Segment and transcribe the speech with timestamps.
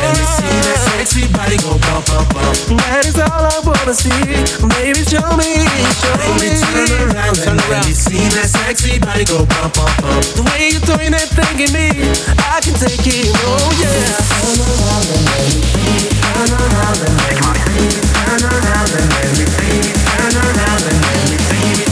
[0.00, 1.76] Let me see that sexy body go.
[1.76, 4.08] That is all I wanna see.
[4.80, 5.60] Baby, show me,
[6.00, 6.56] show me.
[6.56, 9.44] turn around let me see that sexy body go.
[9.44, 10.80] The way you're
[11.12, 11.92] that thing me,
[12.48, 13.28] I can take it.
[13.44, 14.16] Oh yeah.
[14.40, 16.08] Turn around and let me see.
[16.16, 18.00] Turn around and let me see.
[18.10, 19.92] Turn around and let me see.
[19.92, 21.36] Turn around and let me
[21.84, 21.89] see.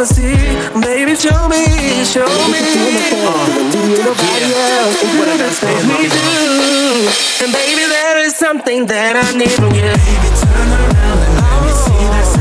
[0.00, 0.80] wanna see.
[0.80, 1.64] Baby, show me,
[2.04, 2.60] show me.
[4.00, 7.44] Nobody else could understand me do.
[7.44, 9.82] And baby, there is something that I need from you.
[9.82, 12.39] Baby, turn around and let me see that.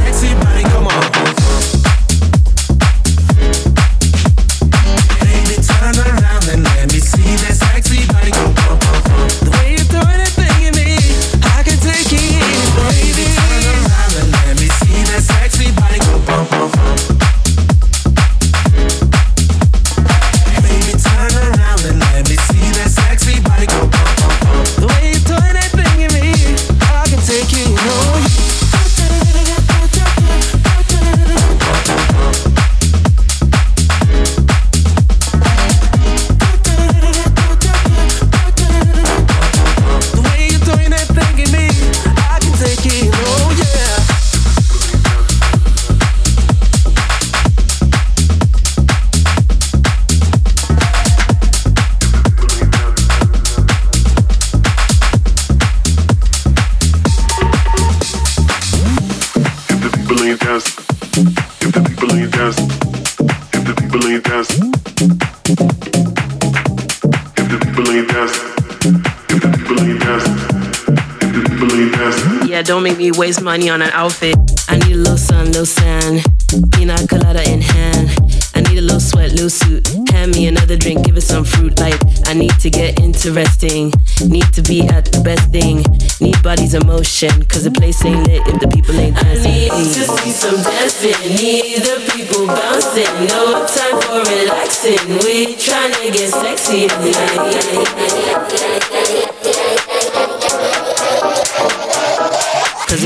[73.00, 74.36] Me waste money on an outfit.
[74.68, 76.26] I need a little sun, little sand.
[76.74, 78.10] Pina colada in hand.
[78.56, 79.88] I need a little sweat, little suit.
[80.12, 81.80] Hand me another drink, give it some fruit.
[81.80, 83.94] Like, I need to get interesting.
[84.28, 85.86] Need to be at the best thing.
[86.20, 87.32] Need body's emotion.
[87.46, 89.72] Cause the place ain't lit if the people ain't dancing.
[89.72, 91.20] I need to see some dancing.
[91.40, 93.08] Need the people bouncing.
[93.32, 95.00] No time for relaxing.
[95.24, 96.90] We trying to get sexy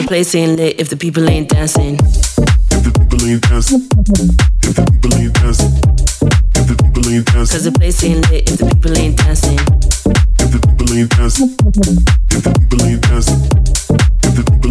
[0.04, 1.96] the place ain't lit if the people ain't dancing.
[1.96, 3.88] If the people ain't dancing.
[4.64, 5.72] If the people ain't dancing.
[6.56, 7.56] If the people ain't dancing.
[7.56, 9.60] Cause the place ain't lit if the people ain't dancing.
[10.40, 11.50] If the people ain't dancing.
[12.32, 13.83] If the people ain't dancing if the people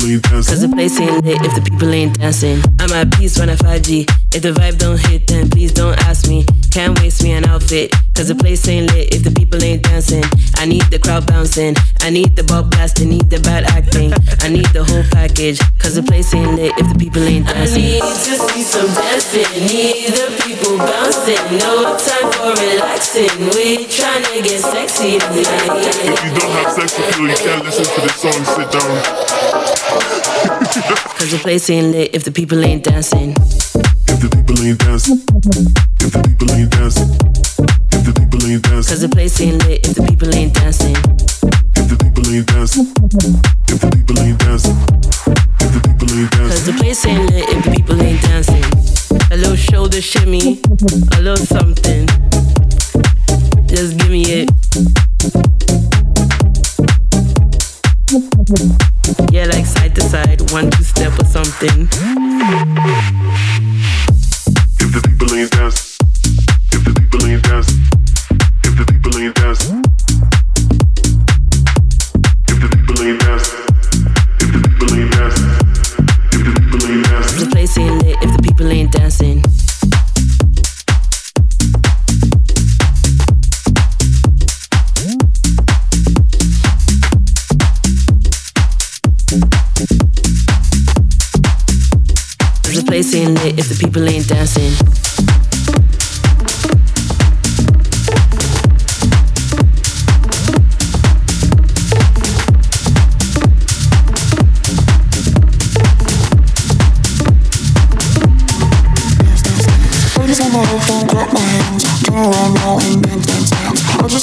[0.05, 0.53] ain't dancing.
[0.53, 2.63] Cause the place ain't lit if the people ain't dancing.
[2.81, 4.09] I'm at peace when I 5G.
[4.35, 6.47] If the vibe don't hit, then please don't ask me.
[6.71, 7.93] Can't waste me an outfit.
[8.15, 10.25] Cause the place ain't lit if the people ain't dancing.
[10.57, 11.77] I need the crowd bouncing.
[12.01, 13.11] I need the ball blasting.
[13.11, 14.13] Need the bad acting.
[14.41, 15.61] I need the whole package.
[15.79, 17.83] Cause the place ain't lit if the people ain't dancing.
[17.83, 19.49] I need to see some dancing.
[19.69, 21.41] Need the people bouncing.
[21.61, 23.33] No time for relaxing.
[23.53, 25.77] We trying to get sexy tonight.
[26.09, 28.41] If you don't have sex appeal, you can't listen to this song.
[28.49, 29.92] Sit down.
[29.93, 33.33] Cause the place ain't lit if the people ain't dancing.
[34.09, 35.21] If the people ain't dancing.
[36.01, 37.09] If the people ain't dancing.
[37.93, 38.91] If the people ain't dancing.
[38.91, 40.97] Cause the place ain't lit if the people ain't dancing.
[41.77, 42.87] If the people ain't dancing.
[43.69, 44.77] If the people ain't dancing.
[45.61, 46.49] If the people ain't dancing.
[46.49, 48.65] Cause the place ain't lit if the people ain't dancing.
[49.31, 50.63] A little shoulder shimmy,
[51.17, 52.09] a little something.
[53.69, 54.49] Just give me it.
[58.13, 61.89] Yeah, like side to side, one two step or something.
[64.79, 65.97] If the people ain't dance,
[66.75, 67.71] if the people ain't dance,
[68.65, 69.65] if the people ain't dance,
[72.49, 73.49] if the people ain't dance,
[74.43, 75.41] if the people ain't dance,
[76.35, 79.43] if the people ain't dance, the place ain't lit if the people ain't dancing.
[92.93, 94.71] Place ain't lit if the people ain't dancing.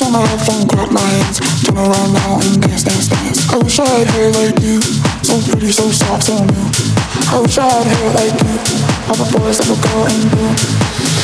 [0.10, 3.50] My phone, my hands, turn around now and dance, dance, dance.
[3.54, 4.82] I wish I had hair like you,
[5.22, 6.90] so pretty, so soft, so new.
[7.30, 8.59] I wish I had hair like you.
[9.10, 10.46] All the boys that will go and do.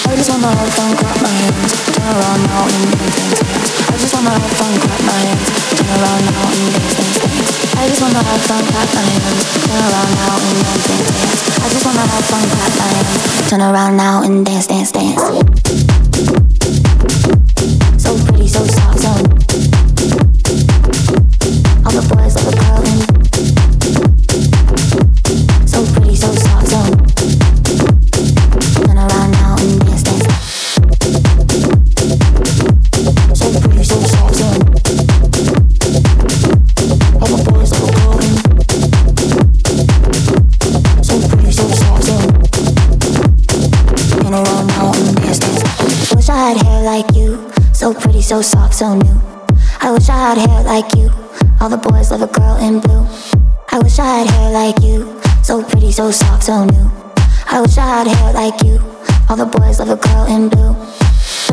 [0.09, 1.69] I just wanna have fun, clap my hands.
[1.93, 3.69] Turn around now and dance, dance, dance.
[3.85, 5.45] I just wanna have fun, clap my hands.
[5.69, 7.77] Turn around now and dance, dance, dance.
[7.77, 9.45] I just wanna have fun, clap my hands.
[9.69, 11.61] Turn around now and dance, dance, dance.
[11.61, 13.49] I just wanna have fun, clap my hands.
[13.53, 15.21] Turn around now and dance, dance, dance.
[18.01, 19.24] So pretty, so soft, so.
[48.25, 49.21] So soft, so new.
[49.81, 51.11] I wish I had hair like you.
[51.61, 53.05] All the boys love a girl in blue.
[53.69, 56.89] I wish I had hair like you, so pretty, so soft, so new.
[57.45, 58.81] I wish I had hair like you.
[59.29, 60.73] All the boys love a girl in blue.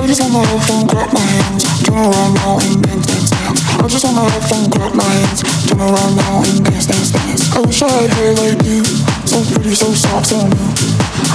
[0.00, 3.60] I just whole phone, grab my hands, turn around now and dance, dance, dance.
[3.76, 7.52] I just my whole phone, grab my hands, turn around now and dance, dance, dance.
[7.52, 8.80] I wish I had hair like you,
[9.28, 10.68] so pretty, so soft, so new.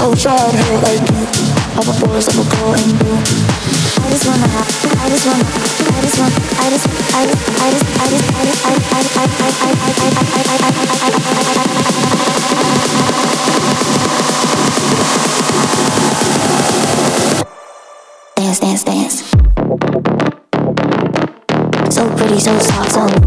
[0.01, 1.22] I wish I had hair like you,
[1.77, 3.56] all the boys love a girl in blue
[18.35, 19.23] dance, dance, dance.
[21.93, 23.26] So pretty, so soft, so.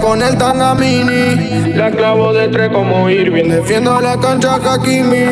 [0.00, 1.74] Con el tangamini.
[1.74, 3.48] La clavo de tres como Irving.
[3.48, 5.26] Defiendo la cancha Hakimi.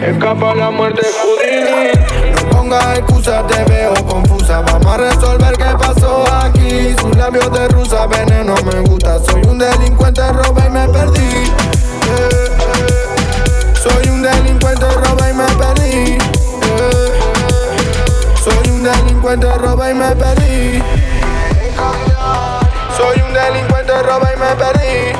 [0.00, 1.90] Escapa la muerte Houdini.
[2.44, 4.60] No pongas excusas, te veo confusa.
[4.60, 5.58] Vamos a resolver
[7.16, 9.18] labios de rusa, veneno me gusta.
[9.18, 11.20] Soy un delincuente, roba y me perdí.
[11.20, 13.74] Eh, eh.
[13.82, 16.18] Soy un delincuente, roba y me perdí.
[16.78, 17.12] Eh,
[18.44, 21.03] Soy un delincuente, roba y me perdí.
[23.94, 25.12] Delincuente, roba y me perdí.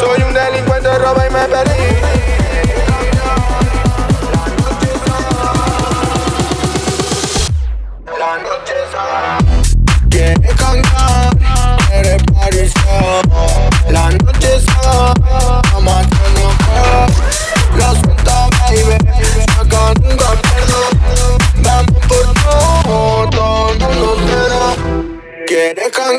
[0.00, 2.11] Soy un delincuente, roba y me perdí.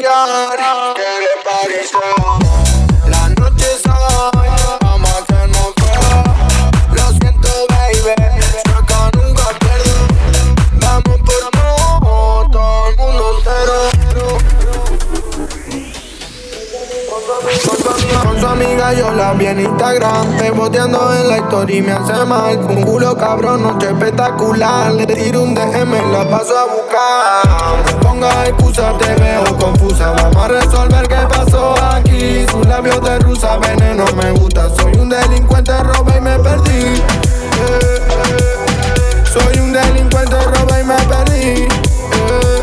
[0.03, 2.11] Quiere cambiar, quiere parecer
[3.07, 3.83] La noche es
[4.81, 5.63] vamos a puedo
[6.91, 8.11] Lo siento baby,
[8.75, 9.95] acá nunca pierdo.
[10.73, 13.79] Vamos por todo, todo el mundo entero.
[18.23, 22.25] Con su amiga yo la vi en Instagram Reboteando en la historia y me hace
[22.25, 22.57] mal.
[22.57, 24.91] Un culo cabrón, noche espectacular.
[24.91, 30.47] Le tiro un DM, la paso a buscar pongas excusa, te veo confusa Vamos a
[30.47, 36.17] resolver qué pasó aquí Sus labios de rusa, veneno me gusta Soy un delincuente, roba
[36.17, 37.01] y me perdí Eh,
[37.69, 39.23] eh.
[39.25, 41.67] Soy un delincuente, roba y me perdí Eh,
[42.29, 42.61] eh.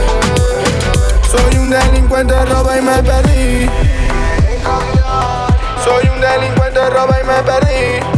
[1.31, 3.71] Soy un delincuente, roba y me perdí
[5.83, 8.10] soy un delincuente, roba y me perdí.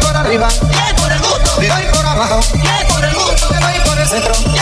[0.00, 0.48] por arriba,
[0.96, 1.50] por el gusto.
[1.92, 2.40] Por abajo,
[2.88, 3.48] por el gusto.
[3.84, 4.53] Por el centro.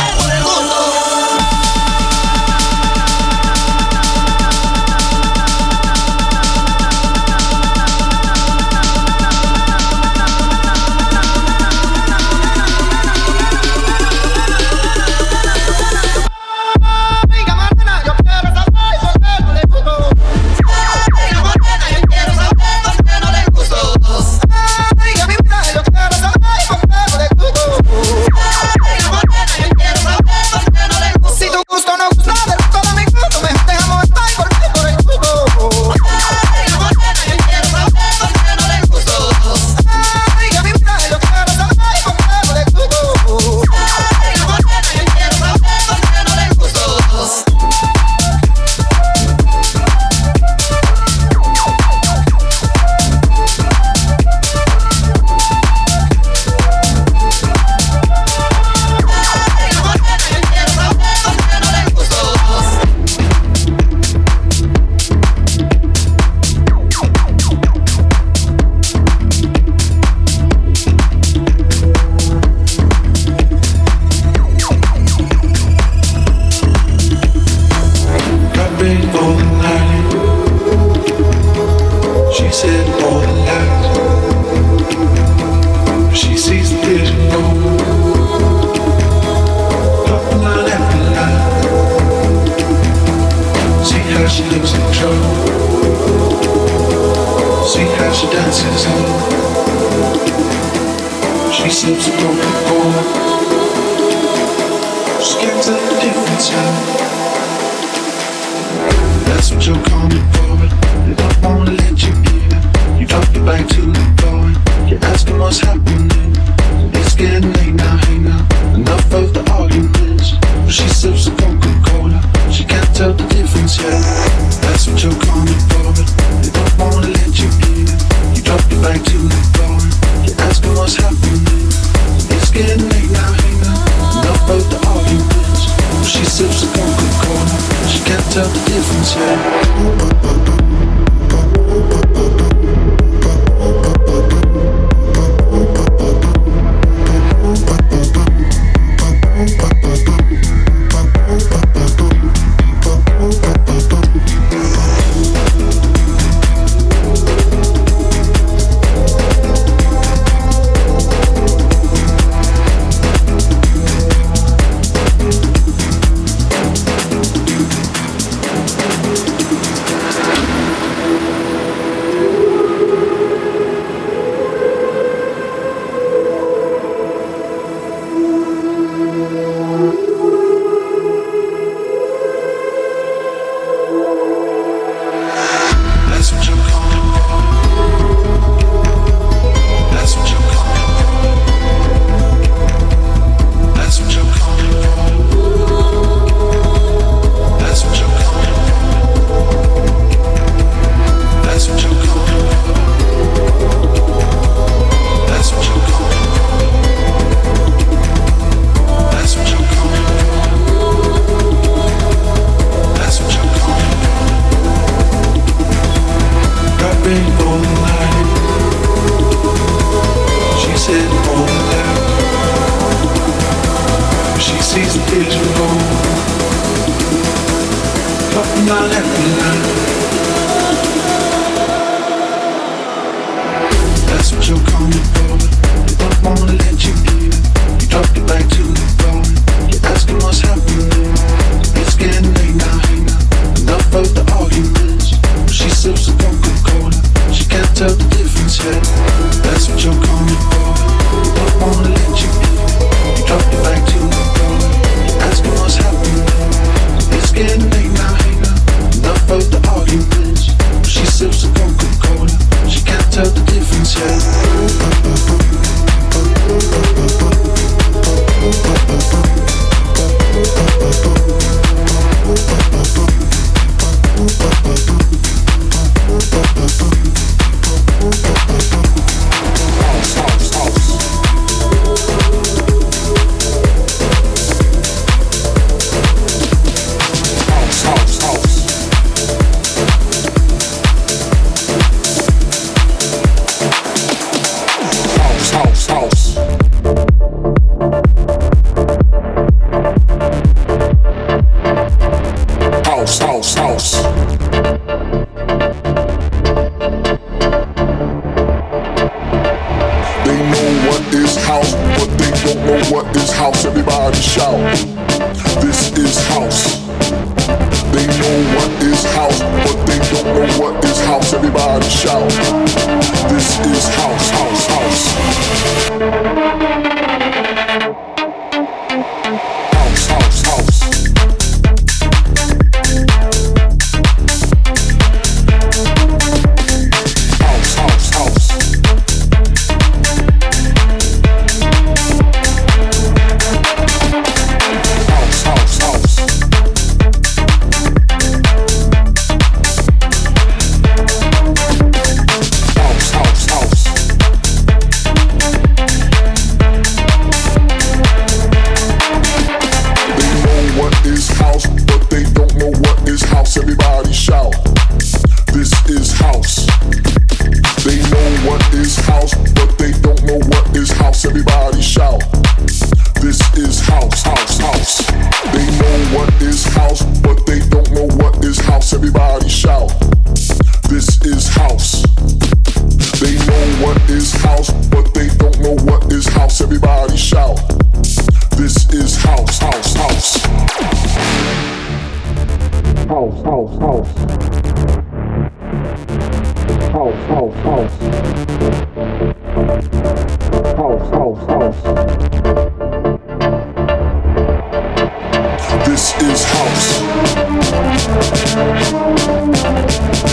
[138.32, 140.01] Tell the difference, yeah.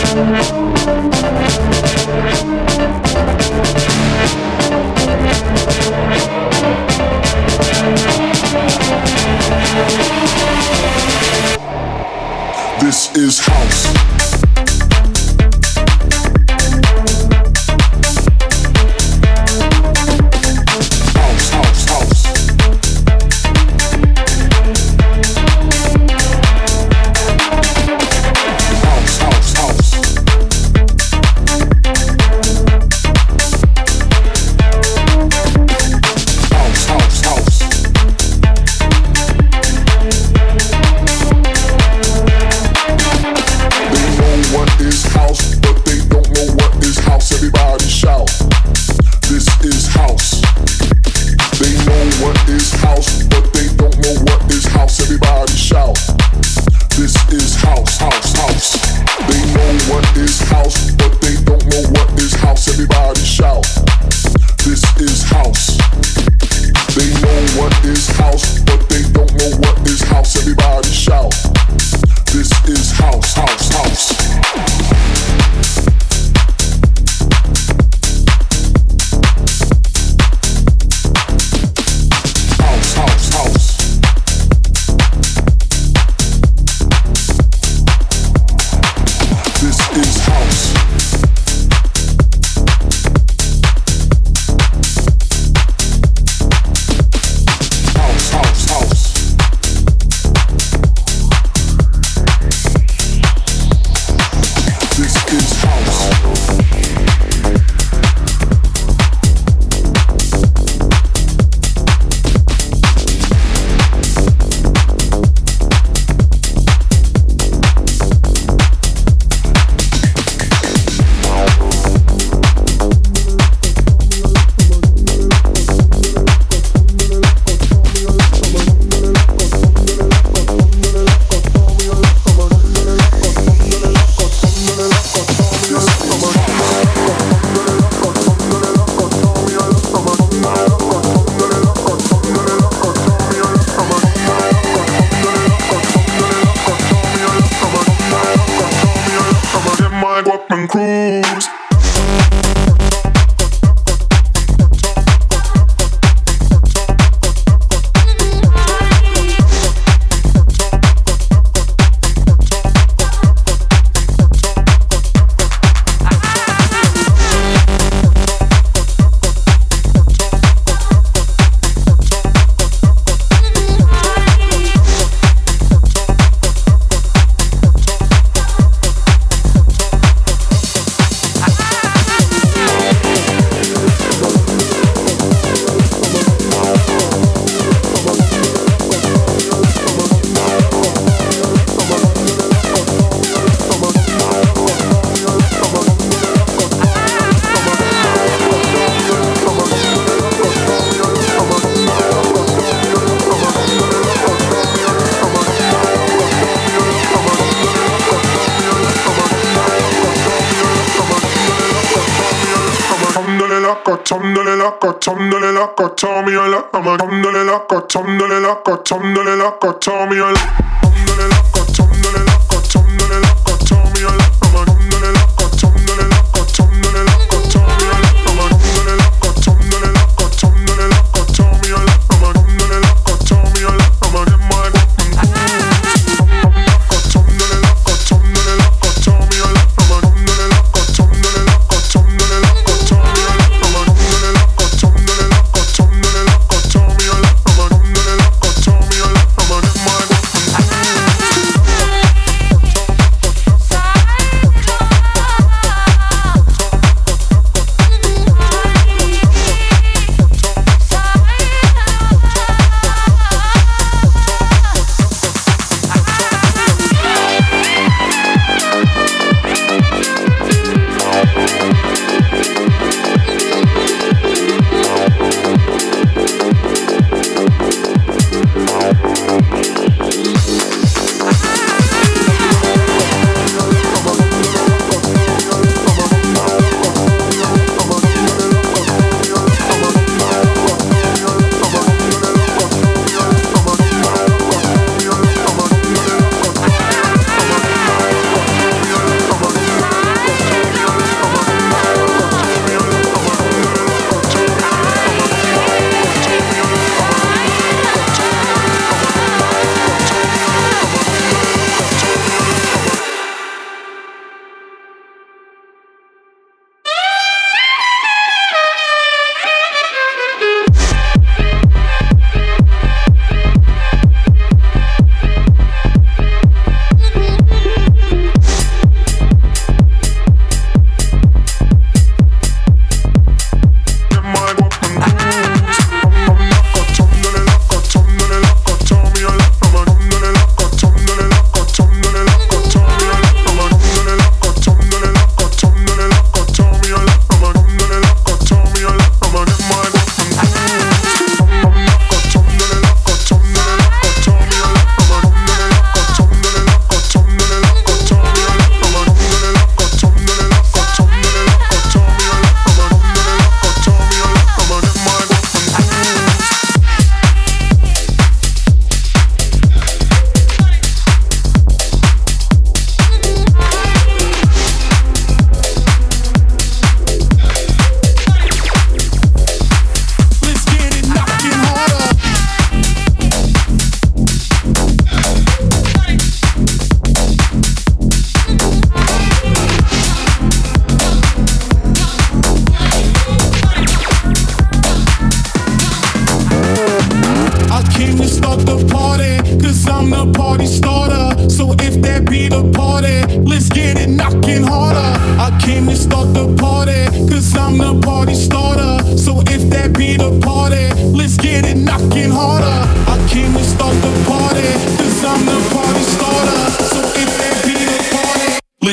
[0.10, 1.79] This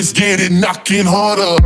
[0.06, 1.56] let's get it knocking harder.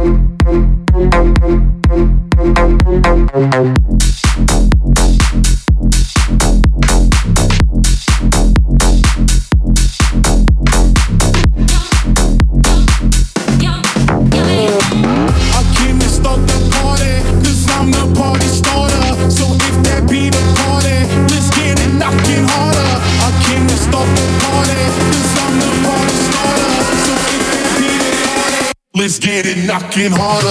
[29.70, 30.50] Knocking harder.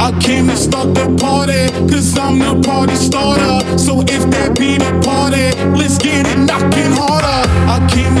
[0.00, 3.78] I came to start the party, cause I'm the party starter.
[3.78, 7.48] So if that be the party, let's get it knocking harder.
[7.70, 8.11] I came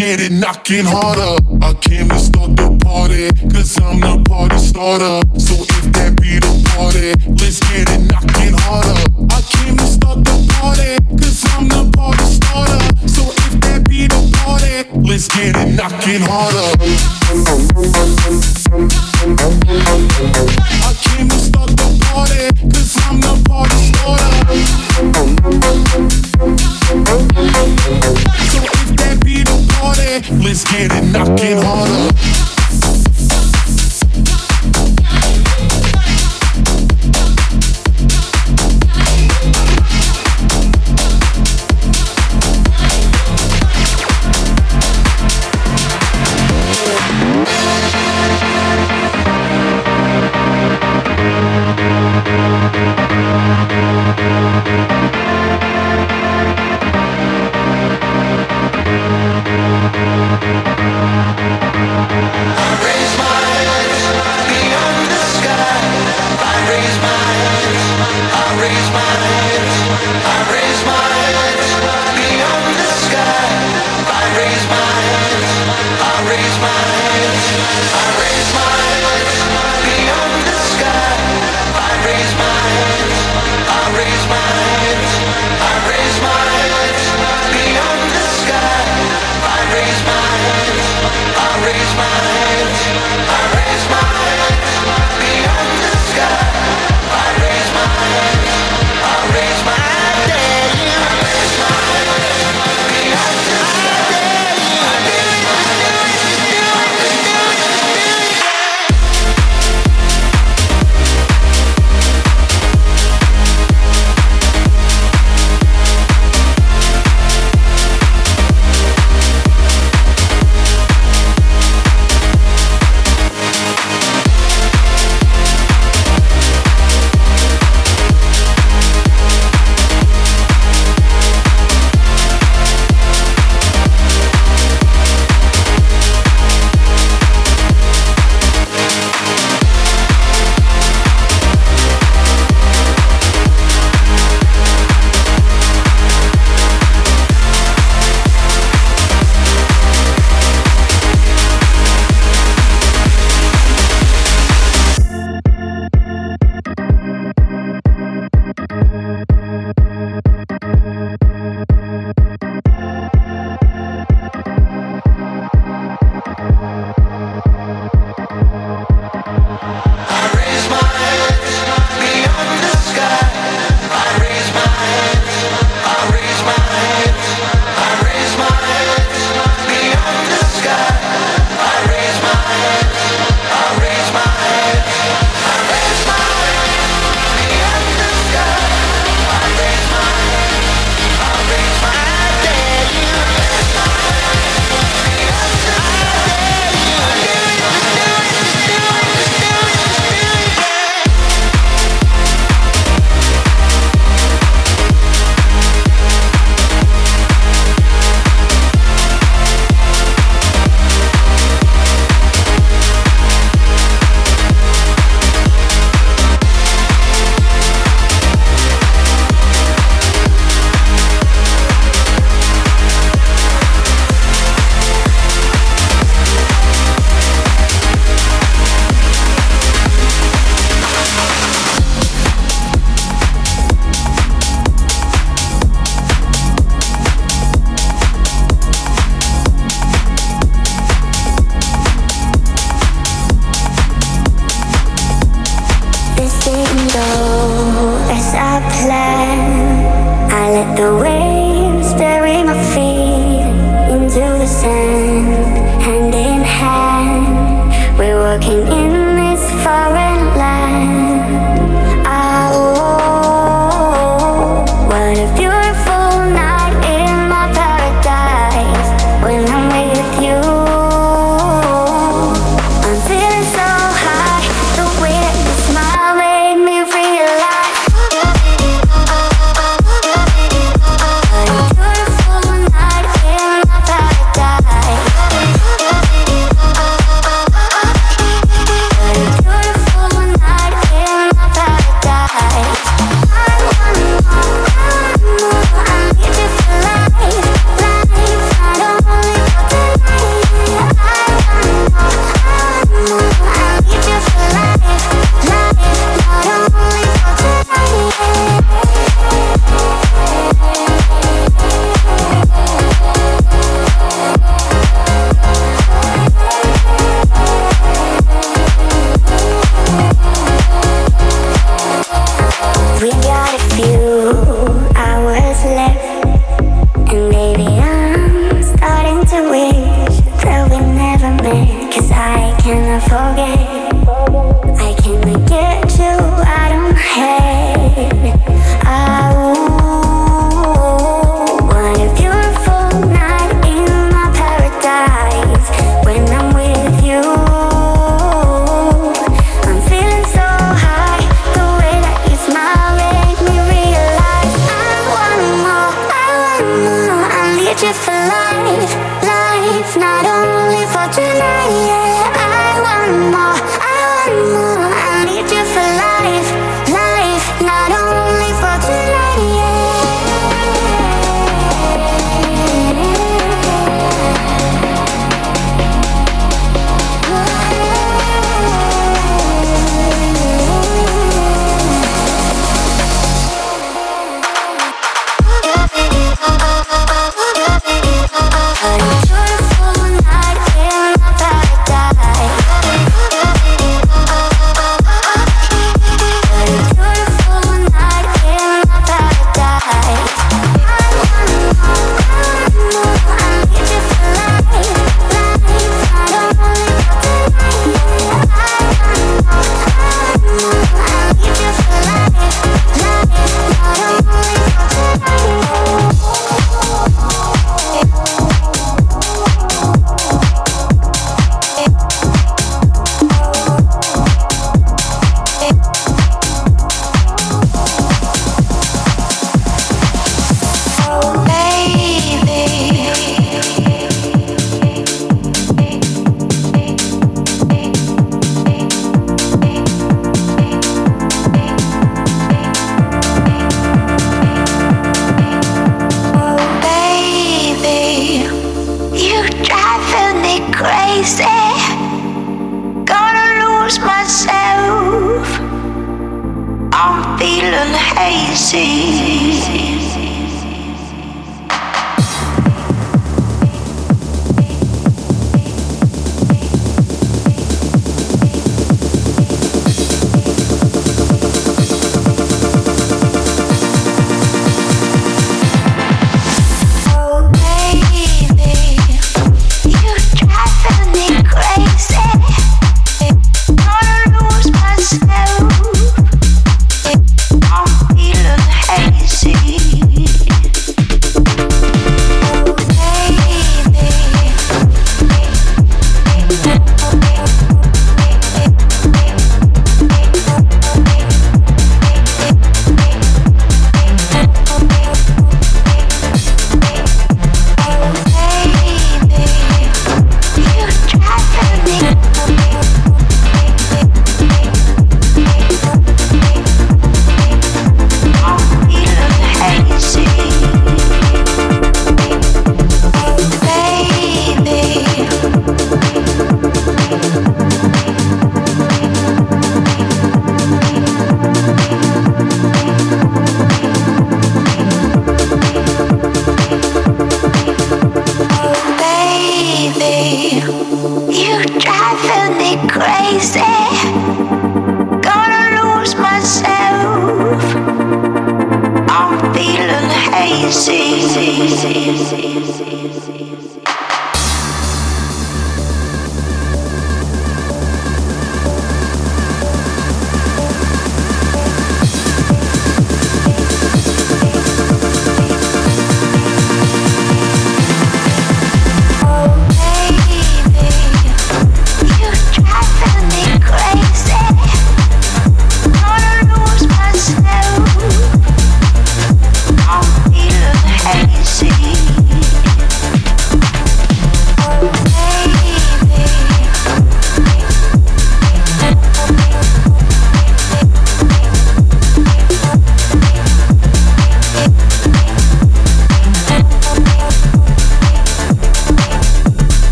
[0.00, 1.36] get it knocking harder.
[1.60, 5.20] I came to start the party, cause I'm the party starter.
[5.38, 8.96] So if that be the party, let's get it knocking harder.
[9.28, 12.80] I came to start the party, cause I'm the party starter.
[13.08, 16.69] So if that be the party, let's get it knocking harder.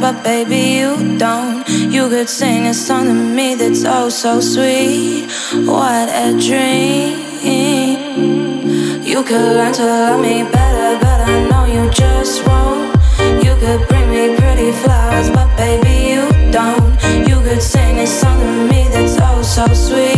[0.00, 1.68] But baby, you don't.
[1.68, 5.28] You could sing a song to me that's oh so sweet.
[5.66, 7.18] What a dream.
[9.02, 12.96] You could learn to love me better, but I know you just won't.
[13.44, 16.90] You could bring me pretty flowers, but baby, you don't.
[17.28, 20.09] You could sing a song to me that's oh so sweet.